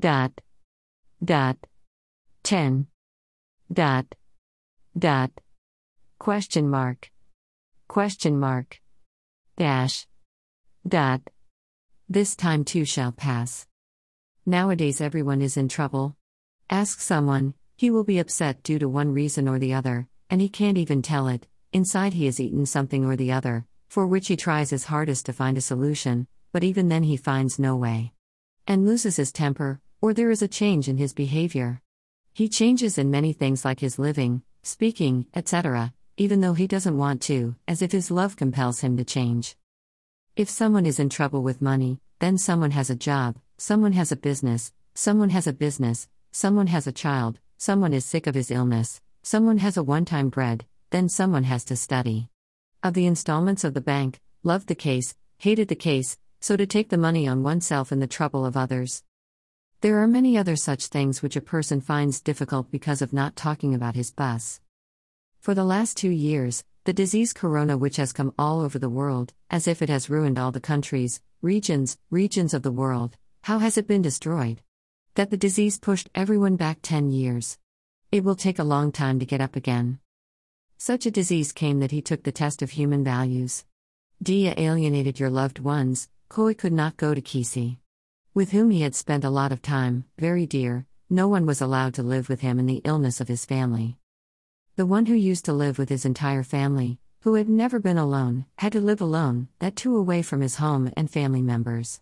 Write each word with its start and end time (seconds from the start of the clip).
dot 0.00 0.32
dot 1.22 1.58
10 2.44 2.86
dot 3.70 4.06
dot 4.98 5.30
question 6.18 6.70
mark 6.70 7.10
question 7.86 8.40
mark 8.40 8.80
dash 9.58 10.06
dot. 10.88 11.20
This 12.08 12.34
time 12.34 12.64
too 12.64 12.86
shall 12.86 13.12
pass. 13.12 13.66
Nowadays 14.46 15.02
everyone 15.02 15.42
is 15.42 15.58
in 15.58 15.68
trouble. 15.68 16.16
Ask 16.70 17.00
someone 17.00 17.52
he 17.76 17.90
will 17.90 18.04
be 18.04 18.18
upset 18.18 18.62
due 18.62 18.78
to 18.78 18.88
one 18.88 19.12
reason 19.12 19.46
or 19.48 19.58
the 19.58 19.74
other 19.74 20.08
and 20.30 20.40
he 20.40 20.48
can't 20.48 20.78
even 20.78 21.02
tell 21.02 21.28
it. 21.28 21.46
Inside 21.74 22.14
he 22.14 22.24
has 22.24 22.40
eaten 22.40 22.64
something 22.64 23.04
or 23.04 23.16
the 23.16 23.32
other 23.32 23.66
for 23.90 24.06
which 24.06 24.28
he 24.28 24.36
tries 24.36 24.70
his 24.70 24.84
hardest 24.84 25.26
to 25.26 25.34
find 25.34 25.58
a 25.58 25.60
solution 25.60 26.26
but 26.54 26.64
even 26.64 26.88
then 26.88 27.02
he 27.02 27.18
finds 27.18 27.58
no 27.58 27.76
way. 27.76 28.14
And 28.66 28.86
loses 28.86 29.16
his 29.16 29.30
temper 29.30 29.82
or 30.00 30.14
there 30.14 30.30
is 30.30 30.42
a 30.42 30.48
change 30.48 30.88
in 30.88 30.96
his 30.96 31.12
behavior. 31.12 31.80
He 32.32 32.48
changes 32.48 32.96
in 32.96 33.10
many 33.10 33.32
things 33.32 33.64
like 33.64 33.80
his 33.80 33.98
living, 33.98 34.42
speaking, 34.62 35.26
etc., 35.34 35.92
even 36.16 36.40
though 36.40 36.54
he 36.54 36.66
doesn't 36.66 36.98
want 36.98 37.22
to, 37.22 37.56
as 37.66 37.82
if 37.82 37.92
his 37.92 38.10
love 38.10 38.36
compels 38.36 38.80
him 38.80 38.96
to 38.96 39.04
change. 39.04 39.56
If 40.36 40.48
someone 40.48 40.86
is 40.86 40.98
in 40.98 41.08
trouble 41.08 41.42
with 41.42 41.62
money, 41.62 41.98
then 42.18 42.38
someone 42.38 42.70
has 42.70 42.90
a 42.90 42.96
job, 42.96 43.36
someone 43.58 43.92
has 43.92 44.12
a 44.12 44.16
business, 44.16 44.72
someone 44.94 45.30
has 45.30 45.46
a 45.46 45.52
business, 45.52 46.08
someone 46.32 46.68
has 46.68 46.86
a 46.86 46.92
child, 46.92 47.38
someone 47.56 47.92
is 47.92 48.04
sick 48.04 48.26
of 48.26 48.34
his 48.34 48.50
illness, 48.50 49.00
someone 49.22 49.58
has 49.58 49.76
a 49.76 49.82
one 49.82 50.04
time 50.04 50.28
bread, 50.28 50.64
then 50.90 51.08
someone 51.08 51.44
has 51.44 51.64
to 51.64 51.76
study. 51.76 52.28
Of 52.82 52.94
the 52.94 53.06
installments 53.06 53.64
of 53.64 53.74
the 53.74 53.80
bank, 53.80 54.20
loved 54.42 54.68
the 54.68 54.74
case, 54.74 55.14
hated 55.38 55.68
the 55.68 55.74
case, 55.74 56.16
so 56.40 56.56
to 56.56 56.66
take 56.66 56.88
the 56.88 56.96
money 56.96 57.28
on 57.28 57.42
oneself 57.42 57.92
and 57.92 58.00
the 58.00 58.06
trouble 58.06 58.46
of 58.46 58.56
others. 58.56 59.02
There 59.82 60.02
are 60.02 60.06
many 60.06 60.36
other 60.36 60.56
such 60.56 60.88
things 60.88 61.22
which 61.22 61.36
a 61.36 61.40
person 61.40 61.80
finds 61.80 62.20
difficult 62.20 62.70
because 62.70 63.00
of 63.00 63.14
not 63.14 63.34
talking 63.34 63.74
about 63.74 63.94
his 63.94 64.10
bus. 64.10 64.60
For 65.38 65.54
the 65.54 65.64
last 65.64 65.96
two 65.96 66.10
years, 66.10 66.64
the 66.84 66.92
disease 66.92 67.32
corona, 67.32 67.78
which 67.78 67.96
has 67.96 68.12
come 68.12 68.34
all 68.38 68.60
over 68.60 68.78
the 68.78 68.90
world, 68.90 69.32
as 69.48 69.66
if 69.66 69.80
it 69.80 69.88
has 69.88 70.10
ruined 70.10 70.38
all 70.38 70.52
the 70.52 70.60
countries, 70.60 71.22
regions, 71.40 71.96
regions 72.10 72.52
of 72.52 72.62
the 72.62 72.70
world, 72.70 73.16
how 73.44 73.58
has 73.60 73.78
it 73.78 73.86
been 73.86 74.02
destroyed? 74.02 74.60
That 75.14 75.30
the 75.30 75.38
disease 75.38 75.78
pushed 75.78 76.10
everyone 76.14 76.56
back 76.56 76.80
10 76.82 77.10
years. 77.10 77.56
It 78.12 78.22
will 78.22 78.36
take 78.36 78.58
a 78.58 78.64
long 78.64 78.92
time 78.92 79.18
to 79.18 79.24
get 79.24 79.40
up 79.40 79.56
again. 79.56 79.98
Such 80.76 81.06
a 81.06 81.10
disease 81.10 81.52
came 81.52 81.80
that 81.80 81.90
he 81.90 82.02
took 82.02 82.24
the 82.24 82.32
test 82.32 82.60
of 82.60 82.72
human 82.72 83.02
values. 83.02 83.64
Dia 84.22 84.52
alienated 84.58 85.18
your 85.18 85.30
loved 85.30 85.58
ones, 85.58 86.10
Koi 86.28 86.52
could 86.52 86.74
not 86.74 86.98
go 86.98 87.14
to 87.14 87.22
Kisi 87.22 87.78
with 88.32 88.52
whom 88.52 88.70
he 88.70 88.82
had 88.82 88.94
spent 88.94 89.24
a 89.24 89.30
lot 89.30 89.50
of 89.50 89.60
time, 89.60 90.04
very 90.16 90.46
dear, 90.46 90.86
no 91.08 91.26
one 91.26 91.46
was 91.46 91.60
allowed 91.60 91.92
to 91.94 92.02
live 92.02 92.28
with 92.28 92.40
him 92.40 92.60
in 92.60 92.66
the 92.66 92.80
illness 92.84 93.20
of 93.20 93.26
his 93.26 93.44
family. 93.44 93.98
The 94.76 94.86
one 94.86 95.06
who 95.06 95.14
used 95.14 95.44
to 95.46 95.52
live 95.52 95.78
with 95.78 95.88
his 95.88 96.04
entire 96.04 96.44
family, 96.44 97.00
who 97.22 97.34
had 97.34 97.48
never 97.48 97.80
been 97.80 97.98
alone, 97.98 98.46
had 98.58 98.72
to 98.72 98.80
live 98.80 99.00
alone, 99.00 99.48
that 99.58 99.74
too 99.74 99.96
away 99.96 100.22
from 100.22 100.42
his 100.42 100.56
home 100.56 100.92
and 100.96 101.10
family 101.10 101.42
members. 101.42 102.00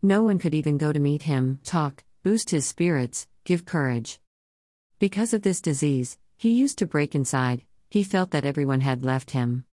No 0.00 0.22
one 0.22 0.38
could 0.38 0.54
even 0.54 0.78
go 0.78 0.92
to 0.92 1.00
meet 1.00 1.22
him, 1.22 1.58
talk, 1.64 2.04
boost 2.22 2.50
his 2.50 2.64
spirits, 2.64 3.26
give 3.42 3.64
courage. 3.64 4.20
Because 5.00 5.34
of 5.34 5.42
this 5.42 5.60
disease, 5.60 6.18
he 6.36 6.52
used 6.52 6.78
to 6.78 6.86
break 6.86 7.16
inside, 7.16 7.64
he 7.90 8.04
felt 8.04 8.30
that 8.30 8.44
everyone 8.44 8.80
had 8.80 9.04
left 9.04 9.32
him. 9.32 9.64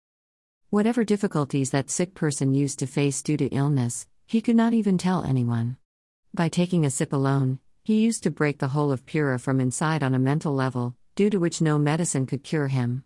Whatever 0.71 1.03
difficulties 1.03 1.69
that 1.69 1.91
sick 1.91 2.15
person 2.15 2.55
used 2.55 2.79
to 2.79 2.87
face 2.87 3.21
due 3.21 3.37
to 3.37 3.47
illness, 3.47 4.07
he 4.25 4.41
could 4.41 4.55
not 4.55 4.73
even 4.73 4.97
tell 4.97 5.23
anyone. 5.23 5.77
By 6.33 6.47
taking 6.47 6.85
a 6.85 6.89
sip 6.89 7.11
alone, 7.11 7.59
he 7.83 7.99
used 7.99 8.23
to 8.23 8.31
break 8.31 8.59
the 8.59 8.69
whole 8.69 8.93
of 8.93 9.05
Pura 9.05 9.37
from 9.37 9.59
inside 9.59 10.01
on 10.01 10.15
a 10.15 10.19
mental 10.19 10.53
level, 10.53 10.95
due 11.13 11.29
to 11.29 11.39
which 11.39 11.59
no 11.59 11.77
medicine 11.77 12.25
could 12.25 12.41
cure 12.41 12.69
him. 12.69 13.03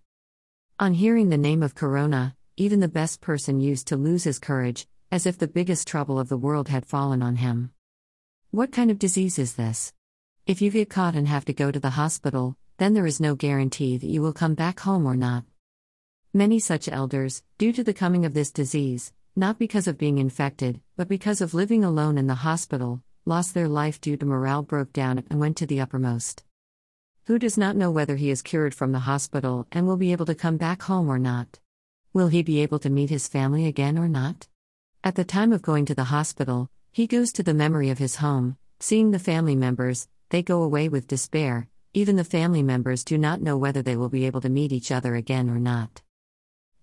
On 0.80 0.94
hearing 0.94 1.30
the 1.30 1.38
name 1.38 1.64
of 1.64 1.74
Corona, 1.74 2.36
even 2.56 2.82
the 2.82 2.88
best 2.88 3.22
person 3.22 3.60
used 3.60 3.88
to 3.88 3.98
lose 3.98 4.26
his 4.26 4.38
courage, 4.38 4.88
as 5.12 5.26
if 5.26 5.40
the 5.40 5.48
biggest 5.48 5.88
trouble 5.88 6.20
of 6.20 6.30
the 6.30 6.38
world 6.38 6.70
had 6.70 6.86
fallen 6.86 7.24
on 7.24 7.38
him. 7.38 7.72
What 8.52 8.72
kind 8.72 8.92
of 8.92 9.00
disease 9.00 9.40
is 9.40 9.56
this? 9.56 9.92
If 10.46 10.62
you 10.62 10.70
get 10.70 10.92
caught 10.92 11.16
and 11.16 11.28
have 11.28 11.46
to 11.46 11.54
go 11.54 11.72
to 11.72 11.80
the 11.80 11.92
hospital, 11.92 12.56
then 12.78 12.94
there 12.94 13.08
is 13.08 13.20
no 13.20 13.34
guarantee 13.34 13.98
that 13.98 14.06
you 14.06 14.22
will 14.22 14.34
come 14.34 14.54
back 14.54 14.82
home 14.82 15.08
or 15.08 15.16
not. 15.16 15.46
Many 16.32 16.60
such 16.60 16.88
elders, 16.88 17.42
due 17.58 17.74
to 17.74 17.84
the 17.84 17.94
coming 17.94 18.24
of 18.24 18.36
this 18.36 18.52
disease, 18.52 19.12
not 19.36 19.58
because 19.58 19.88
of 19.88 19.98
being 19.98 20.20
infected, 20.20 20.80
but 20.96 21.08
because 21.08 21.42
of 21.42 21.56
living 21.56 21.84
alone 21.84 22.20
in 22.20 22.28
the 22.28 22.36
hospital, 22.36 23.02
lost 23.26 23.54
their 23.54 23.68
life 23.68 24.00
due 24.00 24.16
to 24.16 24.26
morale 24.26 24.62
broke 24.62 24.94
down 24.94 25.24
and 25.30 25.40
went 25.40 25.58
to 25.58 25.66
the 25.66 25.82
uppermost. 25.82 26.44
Who 27.26 27.40
does 27.40 27.58
not 27.58 27.76
know 27.76 27.90
whether 27.90 28.18
he 28.18 28.30
is 28.30 28.44
cured 28.44 28.76
from 28.76 28.92
the 28.92 29.00
hospital 29.00 29.66
and 29.72 29.88
will 29.88 29.98
be 29.98 30.12
able 30.12 30.28
to 30.28 30.36
come 30.36 30.58
back 30.58 30.84
home 30.84 31.10
or 31.10 31.18
not? 31.18 31.60
Will 32.14 32.28
he 32.28 32.44
be 32.44 32.62
able 32.62 32.78
to 32.80 32.90
meet 32.90 33.10
his 33.10 33.28
family 33.28 33.66
again 33.66 33.98
or 33.98 34.08
not? 34.08 34.48
At 35.04 35.16
the 35.16 35.24
time 35.24 35.52
of 35.52 35.64
going 35.64 35.86
to 35.86 35.96
the 35.96 36.06
hospital, 36.06 36.70
he 36.92 37.08
goes 37.08 37.34
to 37.34 37.44
the 37.44 37.54
memory 37.54 37.90
of 37.90 37.98
his 37.98 38.18
home, 38.18 38.58
seeing 38.80 39.10
the 39.10 39.20
family 39.20 39.56
members, 39.56 40.08
they 40.30 40.44
go 40.44 40.62
away 40.62 40.88
with 40.88 41.08
despair, 41.08 41.68
even 41.96 42.18
the 42.18 42.24
family 42.24 42.62
members 42.62 43.04
do 43.04 43.18
not 43.18 43.42
know 43.42 43.58
whether 43.58 43.82
they 43.82 43.96
will 43.96 44.10
be 44.10 44.26
able 44.26 44.42
to 44.42 44.50
meet 44.50 44.72
each 44.72 44.92
other 44.92 45.16
again 45.16 45.50
or 45.50 45.60
not. 45.60 46.04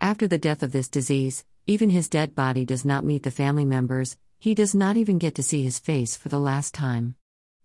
After 0.00 0.26
the 0.26 0.38
death 0.38 0.64
of 0.64 0.72
this 0.72 0.88
disease, 0.88 1.44
even 1.68 1.90
his 1.90 2.08
dead 2.08 2.34
body 2.34 2.64
does 2.64 2.84
not 2.84 3.04
meet 3.04 3.22
the 3.22 3.30
family 3.30 3.64
members, 3.64 4.16
he 4.42 4.56
does 4.56 4.74
not 4.74 4.96
even 4.96 5.18
get 5.18 5.36
to 5.36 5.40
see 5.40 5.62
his 5.62 5.78
face 5.78 6.16
for 6.16 6.28
the 6.28 6.40
last 6.40 6.74
time. 6.74 7.14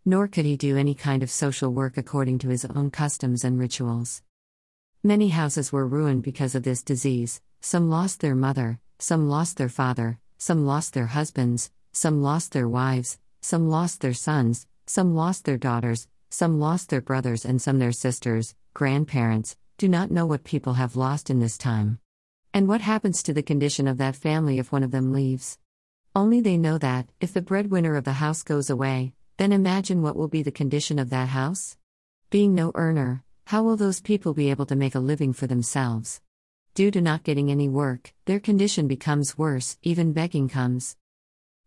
Nor 0.06 0.28
could 0.28 0.46
he 0.46 0.56
do 0.56 0.78
any 0.78 0.94
kind 0.94 1.24
of 1.24 1.32
social 1.32 1.74
work 1.74 1.98
according 1.98 2.38
to 2.38 2.50
his 2.50 2.66
own 2.66 2.92
customs 2.92 3.44
and 3.44 3.58
rituals. 3.58 4.22
Many 5.04 5.30
houses 5.30 5.72
were 5.72 5.88
ruined 5.88 6.22
because 6.22 6.54
of 6.54 6.62
this 6.62 6.84
disease, 6.84 7.42
some 7.62 7.90
lost 7.90 8.20
their 8.20 8.36
mother, 8.36 8.80
some 9.00 9.28
lost 9.28 9.58
their 9.58 9.70
father, 9.70 10.20
some 10.38 10.68
lost 10.68 10.94
their 10.94 11.08
husbands, 11.08 11.72
some 11.94 12.22
lost 12.22 12.52
their 12.52 12.70
wives, 12.70 13.18
some 13.42 13.68
lost 13.68 14.02
their 14.02 14.14
sons, 14.14 14.68
some 14.86 15.16
lost 15.16 15.46
their 15.46 15.58
daughters, 15.58 16.08
some 16.30 16.60
lost 16.60 16.92
their 16.92 17.02
brothers, 17.02 17.44
and 17.44 17.60
some 17.60 17.80
their 17.80 17.92
sisters, 17.92 18.54
grandparents, 18.76 19.58
do 19.80 19.90
not 19.90 20.12
know 20.12 20.28
what 20.28 20.44
people 20.44 20.74
have 20.74 20.96
lost 20.96 21.32
in 21.32 21.40
this 21.40 21.58
time. 21.58 21.98
And 22.54 22.68
what 22.68 22.82
happens 22.82 23.24
to 23.24 23.34
the 23.34 23.42
condition 23.42 23.88
of 23.88 23.98
that 23.98 24.16
family 24.16 24.60
if 24.60 24.72
one 24.72 24.84
of 24.84 24.92
them 24.92 25.12
leaves? 25.12 25.58
Only 26.18 26.42
they 26.42 26.58
know 26.58 26.80
that, 26.80 27.08
if 27.22 27.32
the 27.32 27.44
breadwinner 27.44 27.96
of 27.96 28.04
the 28.04 28.14
house 28.14 28.42
goes 28.42 28.72
away, 28.72 29.14
then 29.38 29.52
imagine 29.52 30.02
what 30.02 30.16
will 30.16 30.28
be 30.28 30.42
the 30.42 30.50
condition 30.50 30.98
of 30.98 31.12
that 31.12 31.30
house? 31.30 31.78
Being 32.32 32.56
no 32.56 32.72
earner, 32.74 33.24
how 33.46 33.62
will 33.62 33.78
those 33.78 34.02
people 34.02 34.34
be 34.34 34.50
able 34.50 34.66
to 34.66 34.76
make 34.76 34.96
a 34.96 35.00
living 35.00 35.32
for 35.32 35.46
themselves? 35.46 36.20
Due 36.74 36.90
to 36.90 37.02
not 37.02 37.22
getting 37.22 37.52
any 37.52 37.70
work, 37.70 38.16
their 38.26 38.40
condition 38.40 38.88
becomes 38.88 39.38
worse, 39.38 39.78
even 39.84 40.12
begging 40.12 40.50
comes. 40.50 40.96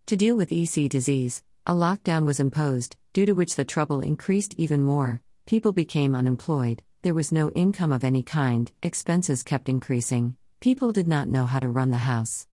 To 0.07 0.17
deal 0.17 0.37
with 0.37 0.51
EC 0.51 0.91
disease, 0.91 1.45
a 1.65 1.73
lockdown 1.73 2.27
was 2.27 2.41
imposed, 2.41 2.97
due 3.13 3.27
to 3.27 3.35
which 3.35 3.55
the 3.55 3.65
trouble 3.65 4.01
increased 4.01 4.55
even 4.59 4.83
more, 4.83 5.23
people 5.47 5.71
became 5.71 6.17
unemployed, 6.17 6.83
there 7.03 7.15
was 7.15 7.31
no 7.31 7.51
income 7.51 7.93
of 7.93 8.03
any 8.03 8.25
kind, 8.25 8.73
expenses 8.83 9.45
kept 9.45 9.69
increasing, 9.69 10.35
people 10.59 10.91
did 10.91 11.07
not 11.07 11.29
know 11.29 11.47
how 11.47 11.61
to 11.61 11.69
run 11.69 11.93
the 11.93 11.99
house. 11.99 12.49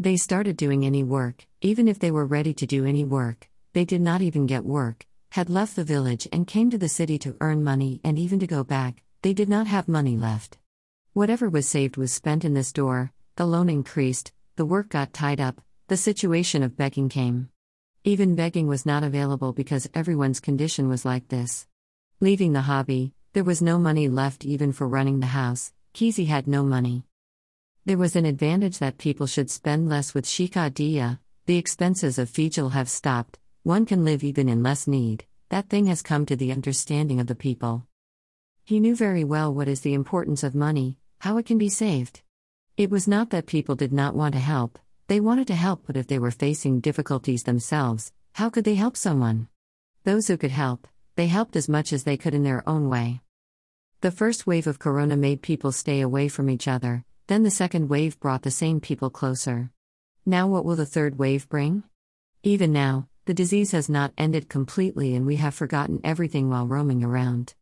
They 0.00 0.16
started 0.16 0.56
doing 0.56 0.86
any 0.86 1.02
work, 1.02 1.44
even 1.60 1.88
if 1.88 1.98
they 1.98 2.12
were 2.12 2.24
ready 2.24 2.54
to 2.54 2.66
do 2.68 2.86
any 2.86 3.02
work, 3.04 3.48
they 3.72 3.84
did 3.84 4.00
not 4.00 4.22
even 4.22 4.46
get 4.46 4.64
work, 4.64 5.04
had 5.30 5.50
left 5.50 5.74
the 5.74 5.82
village 5.82 6.28
and 6.30 6.46
came 6.46 6.70
to 6.70 6.78
the 6.78 6.88
city 6.88 7.18
to 7.18 7.36
earn 7.40 7.64
money 7.64 8.00
and 8.04 8.16
even 8.16 8.38
to 8.38 8.46
go 8.46 8.62
back, 8.62 9.02
they 9.22 9.32
did 9.32 9.48
not 9.48 9.66
have 9.66 9.88
money 9.88 10.16
left. 10.16 10.56
Whatever 11.14 11.48
was 11.48 11.66
saved 11.66 11.96
was 11.96 12.12
spent 12.12 12.44
in 12.44 12.54
this 12.54 12.72
door, 12.72 13.12
the 13.34 13.44
loan 13.44 13.68
increased, 13.68 14.32
the 14.54 14.64
work 14.64 14.88
got 14.88 15.12
tied 15.12 15.40
up, 15.40 15.60
the 15.88 15.96
situation 15.96 16.62
of 16.62 16.76
begging 16.76 17.08
came. 17.08 17.48
Even 18.04 18.36
begging 18.36 18.68
was 18.68 18.86
not 18.86 19.02
available 19.02 19.52
because 19.52 19.90
everyone's 19.94 20.38
condition 20.38 20.88
was 20.88 21.04
like 21.04 21.26
this. 21.26 21.66
Leaving 22.20 22.52
the 22.52 22.60
hobby, 22.60 23.14
there 23.32 23.42
was 23.42 23.60
no 23.60 23.78
money 23.80 24.08
left 24.08 24.44
even 24.44 24.72
for 24.72 24.86
running 24.86 25.18
the 25.18 25.26
house, 25.26 25.72
Kizi 25.92 26.26
had 26.26 26.46
no 26.46 26.62
money. 26.62 27.02
There 27.88 27.96
was 27.96 28.16
an 28.16 28.26
advantage 28.26 28.80
that 28.80 28.98
people 28.98 29.26
should 29.26 29.50
spend 29.50 29.88
less 29.88 30.12
with 30.12 30.26
Shika 30.26 30.74
Dia, 30.74 31.20
the 31.46 31.56
expenses 31.56 32.18
of 32.18 32.28
Fijil 32.28 32.72
have 32.72 32.86
stopped, 32.86 33.38
one 33.62 33.86
can 33.86 34.04
live 34.04 34.22
even 34.22 34.46
in 34.46 34.62
less 34.62 34.86
need, 34.86 35.24
that 35.48 35.70
thing 35.70 35.86
has 35.86 36.02
come 36.02 36.26
to 36.26 36.36
the 36.36 36.52
understanding 36.52 37.18
of 37.18 37.28
the 37.28 37.34
people. 37.34 37.86
He 38.62 38.78
knew 38.78 38.94
very 38.94 39.24
well 39.24 39.54
what 39.54 39.68
is 39.68 39.80
the 39.80 39.94
importance 39.94 40.42
of 40.42 40.54
money, 40.54 40.98
how 41.20 41.38
it 41.38 41.46
can 41.46 41.56
be 41.56 41.70
saved. 41.70 42.20
It 42.76 42.90
was 42.90 43.08
not 43.08 43.30
that 43.30 43.46
people 43.46 43.74
did 43.74 43.94
not 43.94 44.14
want 44.14 44.34
to 44.34 44.38
help, 44.38 44.78
they 45.06 45.18
wanted 45.18 45.46
to 45.46 45.54
help, 45.54 45.84
but 45.86 45.96
if 45.96 46.08
they 46.08 46.18
were 46.18 46.30
facing 46.30 46.80
difficulties 46.80 47.44
themselves, 47.44 48.12
how 48.34 48.50
could 48.50 48.64
they 48.64 48.74
help 48.74 48.98
someone? 48.98 49.48
Those 50.04 50.28
who 50.28 50.36
could 50.36 50.50
help, 50.50 50.86
they 51.16 51.28
helped 51.28 51.56
as 51.56 51.70
much 51.70 51.94
as 51.94 52.04
they 52.04 52.18
could 52.18 52.34
in 52.34 52.42
their 52.42 52.68
own 52.68 52.90
way. 52.90 53.22
The 54.02 54.10
first 54.10 54.46
wave 54.46 54.66
of 54.66 54.78
corona 54.78 55.16
made 55.16 55.40
people 55.40 55.72
stay 55.72 56.02
away 56.02 56.28
from 56.28 56.50
each 56.50 56.68
other, 56.68 57.06
then 57.28 57.44
the 57.44 57.50
second 57.50 57.88
wave 57.88 58.18
brought 58.20 58.42
the 58.42 58.50
same 58.50 58.80
people 58.80 59.08
closer. 59.08 59.70
Now, 60.26 60.48
what 60.48 60.64
will 60.64 60.76
the 60.76 60.84
third 60.84 61.18
wave 61.18 61.48
bring? 61.48 61.84
Even 62.42 62.72
now, 62.72 63.08
The 63.28 63.34
disease 63.34 63.72
has 63.72 63.90
not 63.90 64.14
ended 64.16 64.48
completely 64.48 65.14
and 65.14 65.26
we 65.26 65.36
have 65.36 65.54
forgotten 65.54 66.00
everything 66.02 66.48
while 66.48 66.66
roaming 66.66 67.04
around. 67.04 67.52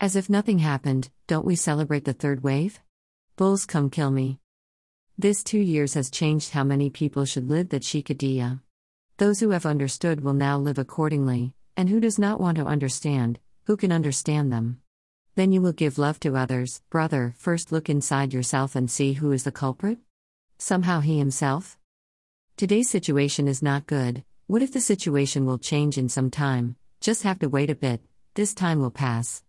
As 0.00 0.14
if 0.14 0.30
nothing 0.30 0.60
happened, 0.60 1.10
don't 1.26 1.44
we 1.44 1.56
celebrate 1.56 2.04
the 2.04 2.12
third 2.12 2.44
wave? 2.44 2.78
Bulls 3.34 3.66
come 3.66 3.90
kill 3.90 4.12
me. 4.12 4.38
This 5.18 5.42
two 5.42 5.58
years 5.58 5.94
has 5.94 6.08
changed 6.08 6.52
how 6.52 6.62
many 6.62 6.88
people 6.88 7.24
should 7.24 7.48
live 7.50 7.70
that 7.70 7.82
Shikadiya. 7.82 8.60
Those 9.16 9.40
who 9.40 9.50
have 9.50 9.66
understood 9.66 10.20
will 10.20 10.34
now 10.34 10.56
live 10.56 10.78
accordingly, 10.78 11.52
and 11.76 11.88
who 11.88 11.98
does 11.98 12.20
not 12.20 12.40
want 12.40 12.56
to 12.58 12.64
understand, 12.64 13.40
who 13.64 13.76
can 13.76 13.90
understand 13.90 14.52
them? 14.52 14.80
Then 15.38 15.52
you 15.52 15.62
will 15.62 15.72
give 15.72 15.98
love 15.98 16.18
to 16.20 16.36
others. 16.36 16.82
Brother, 16.90 17.32
first 17.38 17.70
look 17.70 17.88
inside 17.88 18.34
yourself 18.34 18.74
and 18.74 18.90
see 18.90 19.12
who 19.12 19.30
is 19.30 19.44
the 19.44 19.52
culprit? 19.52 19.98
Somehow 20.58 20.98
he 20.98 21.16
himself? 21.16 21.78
Today's 22.56 22.90
situation 22.90 23.46
is 23.46 23.62
not 23.62 23.86
good. 23.86 24.24
What 24.48 24.62
if 24.62 24.72
the 24.72 24.80
situation 24.80 25.46
will 25.46 25.58
change 25.58 25.96
in 25.96 26.08
some 26.08 26.28
time? 26.28 26.74
Just 27.00 27.22
have 27.22 27.38
to 27.38 27.48
wait 27.48 27.70
a 27.70 27.76
bit, 27.76 28.00
this 28.34 28.52
time 28.52 28.80
will 28.80 28.90
pass. 28.90 29.44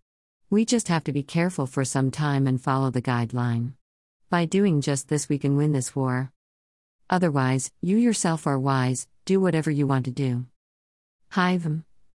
We 0.52 0.64
just 0.64 0.90
have 0.90 1.06
to 1.06 1.12
be 1.12 1.24
careful 1.24 1.66
for 1.66 1.84
some 1.84 2.12
time 2.12 2.46
and 2.46 2.62
follow 2.62 2.92
the 2.92 3.02
guideline. 3.02 3.74
By 4.30 4.46
doing 4.46 4.82
just 4.82 5.10
this, 5.10 5.28
we 5.28 5.40
can 5.40 5.58
win 5.58 5.72
this 5.72 5.96
war. 5.96 6.32
Otherwise, 7.10 7.72
you 7.82 7.98
yourself 7.98 8.46
are 8.46 8.60
wise, 8.60 9.08
do 9.26 9.40
whatever 9.40 9.72
you 9.72 9.88
want 9.88 10.06
to 10.06 10.12
do. 10.12 10.46
Hive. 11.30 11.82